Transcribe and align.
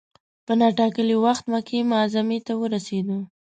په 0.45 0.53
نا 0.59 0.67
ټا 0.77 0.87
کلي 0.95 1.15
وخت 1.25 1.43
مکې 1.51 1.79
معظمې 1.91 2.39
ته 2.47 2.53
ورسېدو. 2.61 3.17